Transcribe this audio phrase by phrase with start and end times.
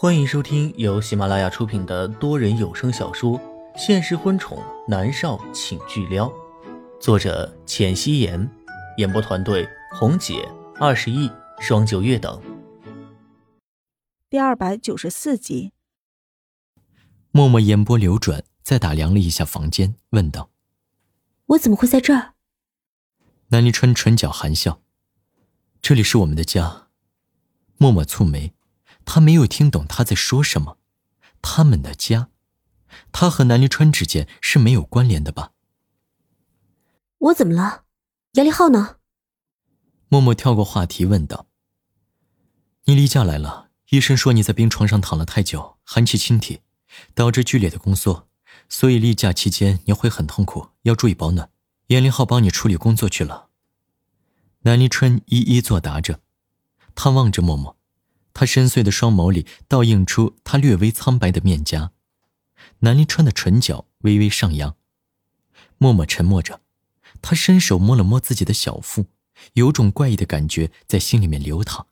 [0.00, 3.36] 欢迎收听由喜马拉雅出品的多人有声小说
[3.76, 6.28] 《现实婚宠男少请巨撩》，
[7.00, 8.48] 作者：浅汐颜，
[8.98, 10.48] 演播团队：红姐、
[10.78, 12.40] 二十亿、双九月等。
[14.30, 15.72] 第二百九十四集，
[17.32, 20.50] 默默眼波流转，再打量了一下房间，问道
[21.46, 22.34] ：“我怎么会在这儿？”
[23.50, 24.80] 南离川唇角含笑
[25.82, 26.86] ：“这里是我们的家。”
[27.78, 28.54] 默默蹙眉，
[29.10, 30.76] 他没有听懂他在说什么。
[31.40, 32.28] 他们的家，
[33.10, 35.52] 他和南离川之间是没有关联的吧？
[37.16, 37.84] 我怎么了？
[38.32, 38.96] 杨立浩呢？
[40.10, 41.46] 默默跳过话题问道
[42.84, 46.60] ：“你例假来了。”医生说你在病床上躺了太久，寒气侵体，
[47.14, 48.28] 导致剧烈的宫缩，
[48.68, 51.50] 所以例假期间你会很痛苦，要注意保暖。
[51.86, 53.48] 严凌浩帮你处理工作去了。
[54.60, 56.20] 南离川一一作答着，
[56.94, 57.77] 他望着默默，
[58.38, 61.90] 他深邃的双眸里倒映出他略微苍白的面颊。
[62.78, 64.76] 南临川的唇角微微上扬，
[65.76, 66.60] 默默沉默着，
[67.20, 69.06] 他伸手摸了摸自己的小腹，
[69.54, 71.88] 有种怪异的感觉在心里面流淌。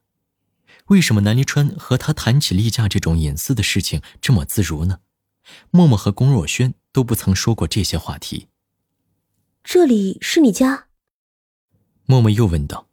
[0.86, 5.00] 为什么南离川和他谈起例假这种隐私的事情这么自如呢？
[5.72, 8.46] 默默和龚若轩都不曾说过这些话题。
[9.64, 10.86] 这里是你家？
[12.04, 12.86] 默默又问道。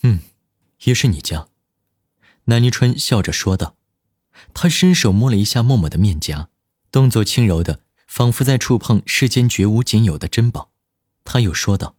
[0.00, 0.20] 嗯，
[0.84, 1.48] 也是你家。
[2.44, 3.76] 南离川笑着说道。
[4.52, 6.50] 他伸手摸了一下默默的面颊，
[6.90, 10.72] 动作轻柔的，仿佛在触碰世间绝无仅有的珍宝。
[11.22, 11.96] 他又说道：“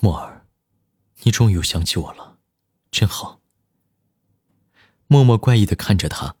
[0.00, 0.46] 默儿，
[1.22, 2.38] 你终于想起我了，
[2.90, 3.40] 真好。”
[5.06, 6.36] 默默怪异的看着他。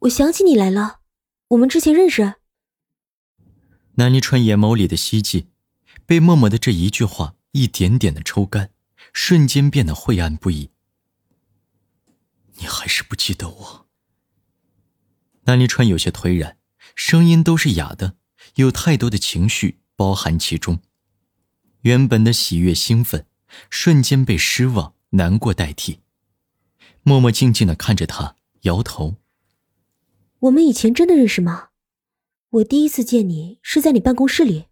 [0.00, 1.00] 我想起你来了，
[1.48, 2.34] 我们之前认识。
[3.94, 5.48] 南离川眼眸里的希冀，
[6.06, 8.70] 被默默的这一句话一点点的抽干，
[9.12, 10.70] 瞬间变得晦暗不已。
[12.58, 13.86] 你还是不记得我？
[15.44, 16.58] 南离川有些颓然，
[16.94, 18.16] 声音都是哑的，
[18.56, 20.80] 有太多的情绪包含其中。
[21.82, 23.26] 原本的喜悦兴奋，
[23.70, 26.00] 瞬间被失望难过代替。
[27.02, 29.16] 默默静静的看着他，摇头。
[30.40, 31.70] 我们以前真的认识吗？
[32.50, 34.66] 我第一次见你是在你办公室里。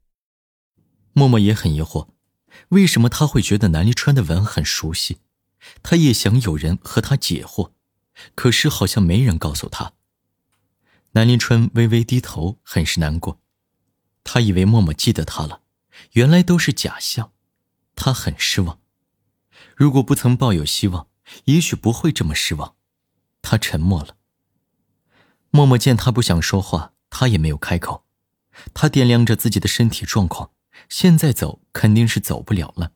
[1.13, 2.09] 默默也很疑惑，
[2.71, 5.19] 为什么他会觉得南离川的吻很熟悉？
[5.83, 7.73] 他也想有人和他解惑，
[8.35, 9.93] 可是好像没人告诉他。
[11.13, 13.41] 南临川微微低头，很是难过。
[14.25, 15.63] 他以为默默记得他了，
[16.13, 17.33] 原来都是假象。
[17.95, 18.81] 他很失望。
[19.75, 21.09] 如果不曾抱有希望。
[21.47, 22.77] 也许不会这么失望，
[23.43, 24.17] 他沉默了。
[25.51, 28.05] 默默见他不想说话，他也没有开口。
[28.73, 30.53] 他掂量着自己的身体状况，
[30.89, 32.93] 现在走肯定是走不了了，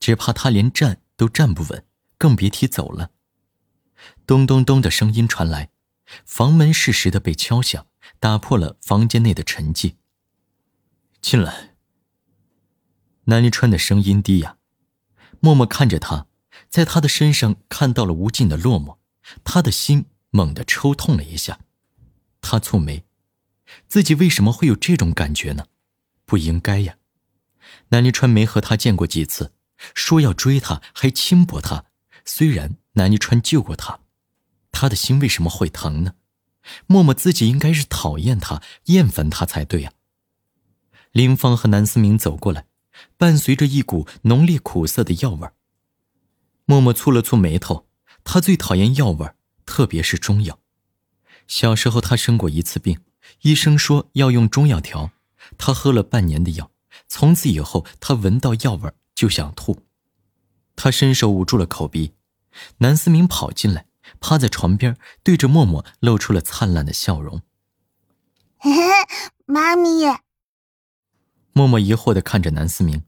[0.00, 1.86] 只怕他连站都站不稳，
[2.18, 3.12] 更别提走了。
[4.26, 5.70] 咚咚咚的声音传来，
[6.24, 7.86] 房门适时的被敲响，
[8.18, 9.94] 打破了房间内的沉寂。
[11.20, 11.74] 进来。
[13.24, 14.56] 南离川的声音低哑，
[15.40, 16.26] 默默看着他。
[16.68, 18.98] 在他的身上看到了无尽的落寞，
[19.44, 21.60] 他的心猛地抽痛了一下。
[22.40, 23.04] 他蹙眉，
[23.86, 25.66] 自己为什么会有这种感觉呢？
[26.24, 26.96] 不应该呀。
[27.90, 29.52] 南离川没和他见过几次，
[29.94, 31.84] 说要追他，还轻薄他。
[32.24, 34.00] 虽然南一川救过他，
[34.70, 36.12] 他的心为什么会疼呢？
[36.86, 39.92] 默默自己应该是讨厌他、厌烦他才对呀。
[41.12, 42.66] 林芳和南思明走过来，
[43.16, 45.48] 伴随着一股浓烈苦涩的药味
[46.66, 47.86] 默默蹙了蹙眉头，
[48.22, 49.32] 他最讨厌药味
[49.64, 50.58] 特别是中药。
[51.46, 53.00] 小时候他生过一次病，
[53.40, 55.12] 医生说要用中药调，
[55.56, 56.70] 他喝了半年的药，
[57.06, 59.86] 从此以后他闻到药味就想吐。
[60.76, 62.12] 他伸手捂住了口鼻，
[62.78, 63.86] 南思明跑进来，
[64.20, 67.42] 趴在床边，对着默默露出了灿烂的笑容。
[68.58, 68.82] 嘿嘿，
[69.46, 70.04] 妈咪。
[71.52, 73.04] 默默疑惑的看着南思明，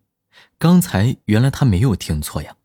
[0.59, 2.56] 刚才原来他没有听错呀。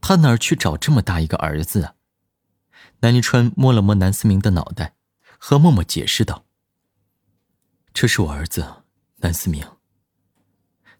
[0.00, 1.94] 他哪儿去找这么大一个儿子啊？
[3.00, 4.94] 南离川摸了摸南思明的脑袋，
[5.38, 6.44] 和默默解释道
[7.92, 8.82] ：“这是我儿子，
[9.16, 9.66] 南思明。”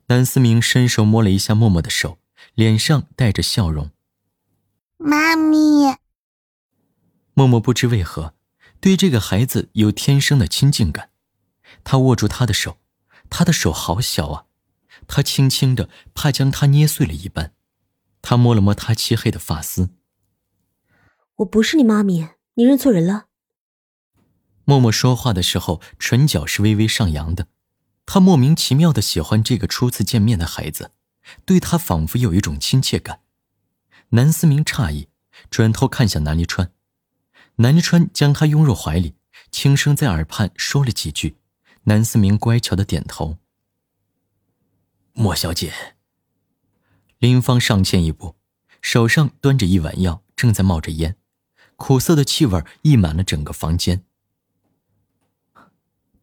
[0.09, 2.19] 南思明伸手摸了一下默默的手，
[2.55, 3.91] 脸上带着笑容。
[4.99, 5.99] 妈咪。
[7.35, 8.35] 默默不知为何，
[8.81, 11.11] 对这个孩子有天生的亲近感。
[11.85, 12.79] 他握住他的手，
[13.29, 14.45] 他的手好小啊，
[15.07, 17.53] 他轻轻的，怕将他捏碎了一般。
[18.23, 19.91] 他摸了摸他漆黑的发丝。
[21.37, 23.27] 我不是你妈咪，你认错人了。
[24.65, 27.49] 默默说话的时候，唇角是微微上扬的。
[28.07, 30.93] 他莫名其妙的喜欢这个初次见面的孩子，
[31.45, 33.21] 对他仿佛有一种亲切感。
[34.11, 35.09] 南思明诧异，
[35.51, 36.71] 转头看向南离川。
[37.57, 39.15] 南离川将她拥入怀里，
[39.51, 41.37] 轻声在耳畔说了几句。
[41.85, 43.39] 南思明乖巧的点头。
[45.13, 45.73] 莫小姐。
[47.19, 48.37] 林芳上前一步，
[48.83, 51.17] 手上端着一碗药，正在冒着烟，
[51.77, 54.05] 苦涩的气味溢满了整个房间。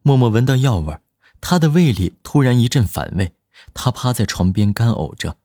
[0.02, 0.98] 默默闻到药味，
[1.40, 3.34] 他的胃里突然一阵反胃，
[3.72, 5.38] 他趴在床边干呕着。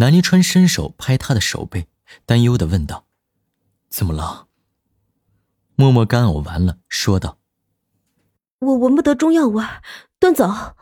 [0.00, 1.86] 南离川伸手拍他的手背，
[2.24, 3.06] 担忧的问道
[3.90, 4.48] ：“怎么了？”
[5.76, 7.38] 默默干呕完了，说道
[8.60, 9.62] ：“我闻不得中药味，
[10.18, 10.74] 端走。”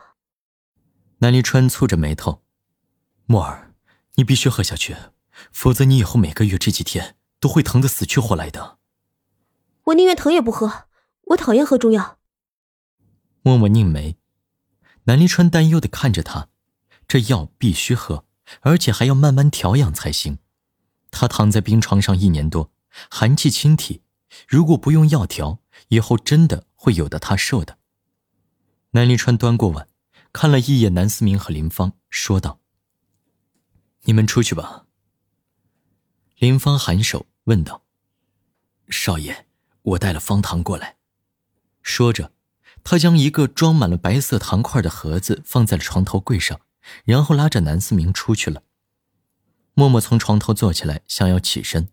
[1.19, 2.43] 南离川蹙着眉头
[3.27, 3.73] ：“默儿。”
[4.15, 4.95] 你必须喝下去，
[5.51, 8.79] 否则你以后每个月这几天都会疼得死去活来的。
[9.85, 10.87] 我宁愿疼也不喝，
[11.27, 12.19] 我讨厌喝中药。
[13.41, 14.17] 默默拧眉，
[15.03, 16.47] 南离川担忧的看着他，
[17.07, 18.25] 这药必须喝，
[18.61, 20.39] 而且还要慢慢调养才行。
[21.11, 22.71] 他躺在病床上一年多，
[23.09, 24.03] 寒气侵体，
[24.47, 27.77] 如果不用药调，以后真的会有的他受的。
[28.91, 29.87] 南离川端过碗，
[30.31, 32.59] 看了一眼南思明和林芳，说道。
[34.03, 34.85] 你们出去吧。
[36.37, 37.83] 林芳颔首问道
[38.89, 39.45] ：“少爷，
[39.81, 40.97] 我带了方糖过来。”
[41.83, 42.31] 说着，
[42.83, 46.61] 他将一个装满了白色糖块的盒子放在了床头柜上，
[47.05, 48.63] 然后拉着南思明出去了。
[49.73, 51.89] 默默从床头坐起来，想要起身，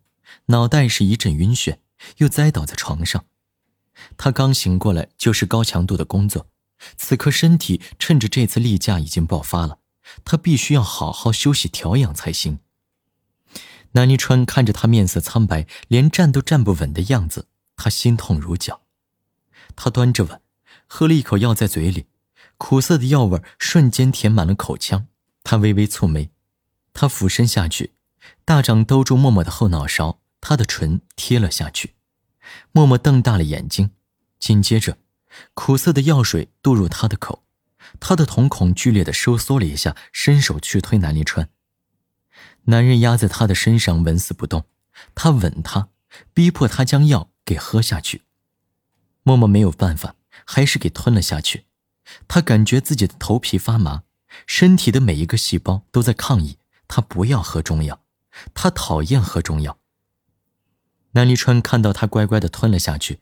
[0.47, 1.79] 脑袋是一阵晕眩，
[2.19, 3.25] 又栽倒在床上。
[4.17, 6.49] 他刚醒过来就是高强度的工作，
[6.97, 9.79] 此刻身体趁着这次例假已经爆发了。
[10.25, 12.61] 他必须要好好休息调养才行。
[13.93, 18.83] 南泥川看着他面色苍白，连站都站不稳的样子，他心痛如绞。
[19.75, 20.43] 他端着碗，
[20.87, 22.07] 喝了一口药在嘴里，
[22.57, 25.07] 苦涩的药味瞬间填满了口腔。
[25.43, 26.31] 他微微蹙眉，
[26.93, 27.93] 他俯身下去，
[28.45, 31.95] 大掌兜住默默的后脑勺，他的唇贴了下去。
[32.73, 33.91] 默默瞪大了眼睛，
[34.39, 34.99] 紧接着，
[35.55, 37.45] 苦涩的药水渡入他的口。
[38.01, 41.49] 他的瞳孔剧烈的收缩了一下，伸手去推南离川。
[42.65, 44.67] 男人压在他的身上纹丝不动，
[45.15, 45.91] 他吻他，
[46.35, 48.23] 逼迫他将药给喝下去。
[49.23, 51.67] 默默没有办法，还是给吞了下去。
[52.29, 54.03] 他感觉自己的头皮发麻，
[54.47, 56.59] 身体的每一个细胞都在抗议。
[56.89, 58.05] 他不要喝中药，
[58.55, 59.79] 他讨厌喝中药。
[61.13, 63.21] 南离川看到他乖乖的吞了下去，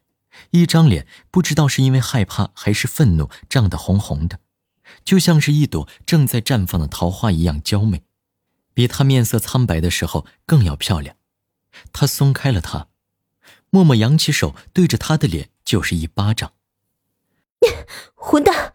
[0.51, 4.41] 一张脸不知道是因为害怕还是愤怒，涨得红红的。
[5.03, 8.03] 就像是一朵正在绽放的桃花一样娇媚，
[8.75, 11.17] 比他面色苍白的时候更要漂亮。
[11.91, 12.89] 他松开了他，
[13.71, 16.53] 默默扬起手对着他的脸就是一巴掌。
[17.61, 17.69] 你
[18.15, 18.74] 混蛋！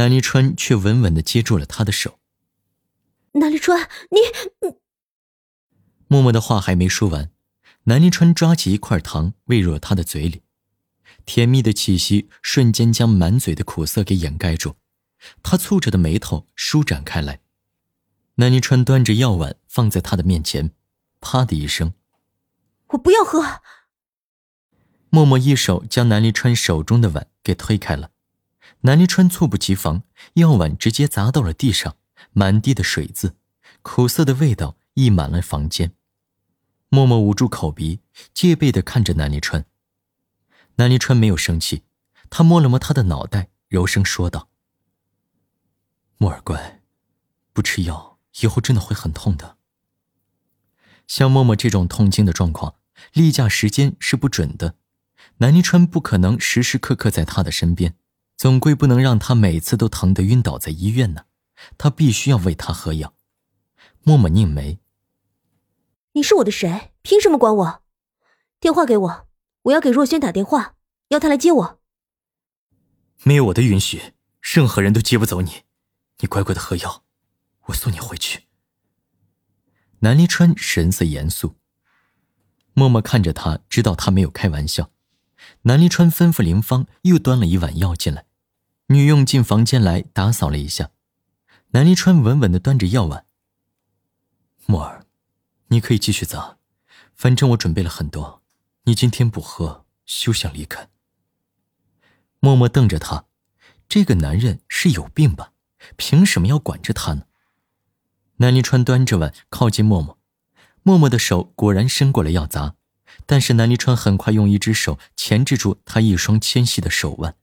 [0.00, 2.18] 南离川却稳稳的接住了他的手。
[3.32, 4.18] 南离川，你
[4.66, 4.76] 你……
[6.08, 7.30] 默默的话还没说完，
[7.84, 10.40] 南离川抓起一块糖喂入了他的嘴里，
[11.26, 14.76] 甜蜜的气息瞬间将满嘴的苦涩给掩盖住。
[15.42, 17.40] 他蹙着的眉头舒展开来，
[18.36, 20.72] 南离川端着药碗放在他的面前，
[21.20, 21.92] 啪的一声，
[22.86, 23.60] 我不要喝。
[25.10, 28.12] 默默一手将南离川手中的碗给推开了，
[28.82, 30.04] 南离川猝不及防，
[30.34, 31.96] 药碗直接砸到了地上，
[32.32, 33.36] 满地的水渍，
[33.82, 35.92] 苦涩的味道溢满了房间。
[36.88, 38.00] 默默捂住口鼻，
[38.32, 39.66] 戒备的看着南离川。
[40.76, 41.82] 南离川没有生气，
[42.30, 44.48] 他摸了摸他的脑袋，柔声说道。
[46.16, 46.80] 莫尔乖，
[47.52, 49.58] 不吃药以后真的会很痛的。
[51.06, 52.76] 像默默这种痛经的状况，
[53.12, 54.76] 例假时间是不准的。
[55.38, 57.94] 南泥川不可能时时刻刻在他的身边，
[58.40, 61.26] 总归不能让他每次都疼得晕倒在医院呢。
[61.76, 63.12] 他必须要喂他喝药。
[64.02, 64.78] 默默拧眉
[66.12, 66.92] ：“你是我的谁？
[67.02, 67.82] 凭什么管我？
[68.58, 69.28] 电话给我，
[69.64, 70.76] 我要给若轩打电话，
[71.08, 71.80] 要他来接我。
[73.24, 75.64] 没有我的允许，任何人都接不走你。”
[76.20, 77.04] 你乖乖的喝药，
[77.66, 78.44] 我送你回去。
[79.98, 81.56] 南离川神色严肃，
[82.72, 84.90] 默默看着他，知道他没有开玩笑。
[85.64, 88.24] 南离川吩咐林芳，又端了一碗药进来。
[88.92, 90.90] 女佣进房间来打扫了一下，
[91.68, 93.24] 南离川稳稳的端着药碗。
[94.66, 95.06] 默儿，
[95.68, 96.56] 你可以继续砸，
[97.14, 98.42] 反正我准备了很多。
[98.86, 100.88] 你今天不喝，休想离开。
[102.40, 103.26] 默默瞪着他，
[103.88, 105.52] 这个男人是有病吧？
[105.96, 107.22] 凭什么要管着他呢？
[108.38, 110.18] 南离川端着碗靠近默默，
[110.82, 112.74] 默默的手果然伸过来要砸，
[113.24, 117.36] 但是南离川很快用一只手钳制住他一双纤细的手腕，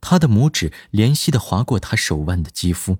[0.00, 2.98] 他的拇指怜惜的划过他手腕的肌肤。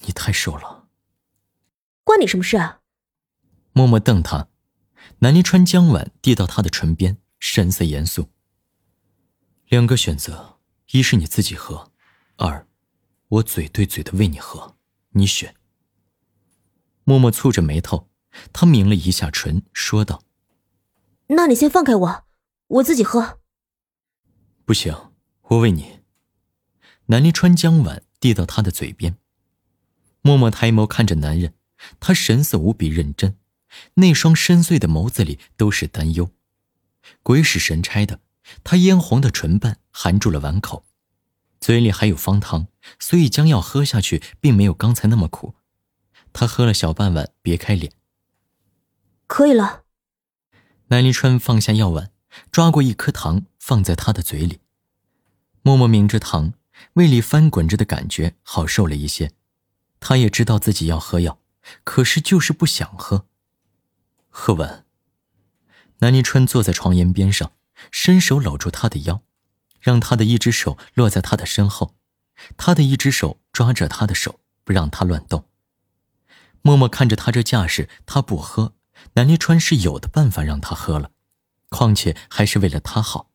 [0.00, 0.88] 你太瘦了，
[2.04, 2.80] 关你什么事啊？
[3.72, 4.48] 默默瞪他，
[5.20, 8.30] 南离川将碗递到他的唇边，神色严肃。
[9.66, 10.58] 两个选择，
[10.92, 11.92] 一是你自己喝，
[12.36, 12.66] 二，
[13.28, 14.76] 我嘴对嘴的喂你喝，
[15.10, 15.54] 你选。
[17.04, 18.08] 默默蹙着眉头，
[18.52, 20.22] 他抿了一下唇，说道
[21.28, 22.24] ：“那你先放开我，
[22.68, 23.40] 我自己喝。”
[24.64, 25.07] 不行，
[25.48, 26.00] 我喂你。
[27.06, 29.16] 南离川将碗递到他的嘴边，
[30.20, 31.54] 默默抬眸看着男人，
[31.98, 33.38] 他神色无比认真，
[33.94, 36.30] 那双深邃的眸子里都是担忧。
[37.22, 38.20] 鬼使神差的，
[38.62, 40.84] 他嫣红的唇瓣含住了碗口，
[41.60, 45.54] 嘴里还有方糖，所以将药喝下去，并没有刚才那么苦。
[46.34, 47.90] 他喝了小半碗，别开脸。
[49.26, 49.84] 可以了。
[50.88, 52.10] 南离川放下药碗，
[52.52, 54.60] 抓过一颗糖放在他的嘴里，
[55.68, 56.54] 默默抿着糖。
[56.94, 59.32] 胃里翻滚着的感觉好受了一些，
[60.00, 61.38] 他也知道自己要喝药，
[61.84, 63.26] 可是就是不想喝。
[64.30, 64.86] 喝完，
[65.98, 67.52] 南泥川坐在床沿边上，
[67.90, 69.20] 伸手搂住他的腰，
[69.78, 71.94] 让他的一只手落在他的身后，
[72.56, 75.44] 他的一只手抓着他的手，不让他乱动。
[76.62, 78.72] 默默看着他这架势，他不喝，
[79.12, 81.10] 南泥川是有的办法让他喝了，
[81.68, 83.32] 况且还是为了他好，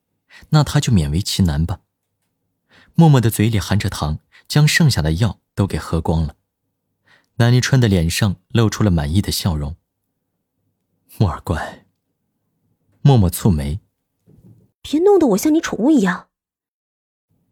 [0.48, 1.78] 那他就勉为其难吧。
[2.96, 6.36] 默默的嘴里含着糖，将剩下的药都给喝光了。
[7.36, 9.76] 南离川的脸上露出了满意的笑容。
[11.18, 11.86] 默儿乖。
[13.02, 13.80] 默默蹙眉，
[14.80, 16.28] 别弄得我像你宠物一样。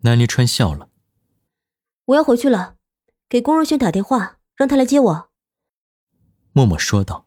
[0.00, 0.88] 南离川笑了。
[2.06, 2.76] 我要回去了，
[3.28, 5.30] 给龚若轩打电话，让他来接我。
[6.52, 7.26] 默默说道。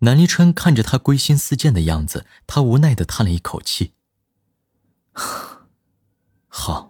[0.00, 3.92] 南离川看着他归心似箭的样子，他无奈的叹了一口气。
[6.48, 6.89] 好。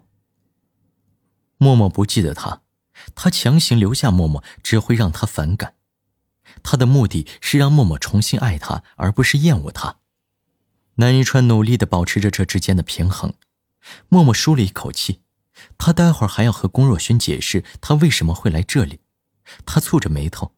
[1.61, 2.63] 默默不记得他，
[3.13, 5.75] 他强行留下默默，只会让他反感。
[6.63, 9.97] 他的目的是让默默重新爱他，而不是厌恶他。
[10.95, 13.35] 南一川努力的保持着这之间的平衡。
[14.09, 15.21] 默默舒了一口气，
[15.77, 19.01] 他待会儿还要和龚若轩解释他为什么会来这里。
[19.63, 20.55] 他蹙着眉头。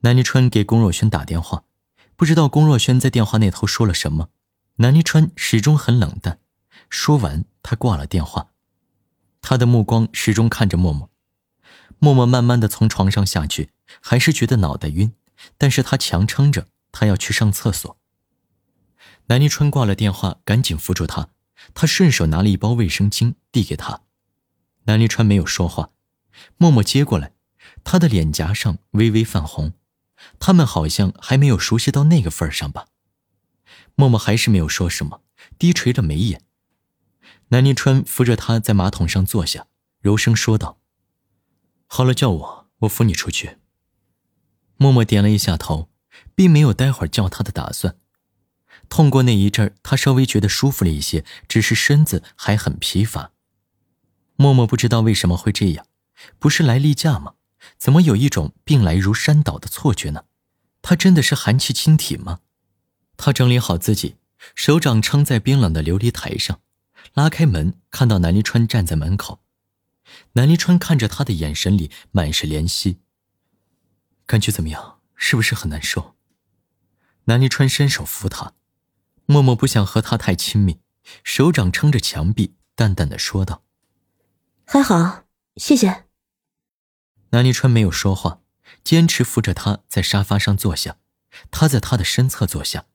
[0.00, 1.64] 南一川给龚若轩打电话，
[2.16, 4.30] 不知道龚若轩在电话那头说了什么。
[4.76, 6.38] 南一川始终很冷淡。
[6.88, 8.51] 说完，他挂了电话。
[9.42, 11.10] 他的目光始终看着默默，
[11.98, 13.70] 默默慢慢的从床上下去，
[14.00, 15.12] 还是觉得脑袋晕，
[15.58, 17.98] 但是他强撑着，他要去上厕所。
[19.26, 21.28] 南泥川挂了电话，赶紧扶住他，
[21.74, 24.02] 他顺手拿了一包卫生巾递给他，
[24.84, 25.90] 南泥川没有说话，
[26.56, 27.32] 默默接过来，
[27.84, 29.72] 他的脸颊上微微泛红，
[30.38, 32.86] 他们好像还没有熟悉到那个份上吧。
[33.96, 35.20] 默默还是没有说什么，
[35.58, 36.42] 低垂着眉眼。
[37.52, 39.66] 南泥川扶着他在马桶上坐下，
[40.00, 40.78] 柔声说道
[41.86, 43.58] ：“好了，叫我，我扶你出去。”
[44.78, 45.90] 默默点了一下头，
[46.34, 47.98] 并没有待会儿叫他的打算。
[48.88, 53.32] 痛过那一阵儿他稍微觉得舒服了一些，只是身子还很疲乏。
[54.36, 55.86] 默默不知道为什么会这样，
[56.38, 57.34] 不是来例假吗？
[57.76, 60.24] 怎么有一种病来如山倒的错觉呢？
[60.80, 62.40] 他真的是寒气侵体吗？
[63.18, 64.16] 他整理好自己，
[64.54, 66.58] 手掌撑在冰冷的琉璃台上。
[67.14, 69.42] 拉开门，看到南离川站在门口。
[70.32, 73.00] 南离川看着他的眼神里满是怜惜。
[74.26, 75.00] 感觉怎么样？
[75.14, 76.16] 是不是很难受？
[77.24, 78.54] 南离川伸手扶他，
[79.26, 80.80] 默默不想和他太亲密，
[81.22, 83.62] 手掌撑着墙壁，淡淡的说道
[84.66, 85.24] ：“还好，
[85.56, 86.06] 谢谢。”
[87.30, 88.40] 南离川没有说话，
[88.82, 90.96] 坚持扶着他在沙发上坐下，
[91.50, 92.86] 他在他的身侧坐下。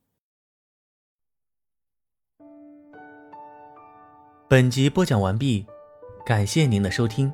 [4.49, 5.65] 本集播讲完毕，
[6.25, 7.29] 感谢您的收听。